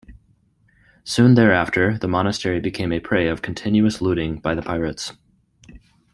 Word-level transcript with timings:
Soon 1.03 1.35
thereafter 1.35 1.95
the 1.95 2.07
monastery 2.07 2.59
became 2.59 2.91
a 2.91 2.99
prey 2.99 3.27
of 3.27 3.43
continuous 3.43 4.01
looting 4.01 4.39
by 4.39 4.55
the 4.55 4.63
pirates. 4.63 5.13